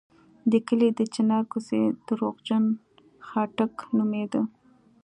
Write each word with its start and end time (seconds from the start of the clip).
د 0.51 0.53
کلي 0.67 0.89
د 0.93 1.01
چنار 1.13 1.43
کوڅې 1.51 1.81
درواغجن 2.07 2.63
خاټک 3.27 3.73
نومېده. 3.97 4.41